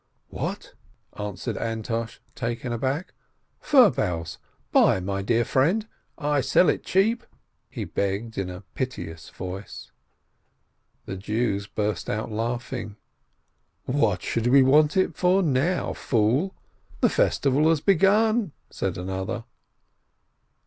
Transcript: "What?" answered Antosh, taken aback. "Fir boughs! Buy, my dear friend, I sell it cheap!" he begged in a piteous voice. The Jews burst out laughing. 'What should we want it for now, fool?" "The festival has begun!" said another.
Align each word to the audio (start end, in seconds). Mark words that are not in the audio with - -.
"What?" 0.29 0.73
answered 1.29 1.57
Antosh, 1.57 2.21
taken 2.33 2.73
aback. 2.73 3.13
"Fir 3.59 3.91
boughs! 3.91 4.39
Buy, 4.71 4.99
my 4.99 5.21
dear 5.21 5.45
friend, 5.45 5.87
I 6.17 6.41
sell 6.41 6.69
it 6.69 6.83
cheap!" 6.83 7.23
he 7.69 7.83
begged 7.83 8.35
in 8.35 8.49
a 8.49 8.61
piteous 8.73 9.29
voice. 9.29 9.91
The 11.05 11.17
Jews 11.17 11.67
burst 11.67 12.09
out 12.09 12.31
laughing. 12.31 12.95
'What 13.85 14.23
should 14.23 14.47
we 14.47 14.63
want 14.63 14.97
it 14.97 15.15
for 15.15 15.43
now, 15.43 15.93
fool?" 15.93 16.55
"The 17.01 17.09
festival 17.09 17.69
has 17.69 17.79
begun!" 17.79 18.53
said 18.71 18.97
another. 18.97 19.43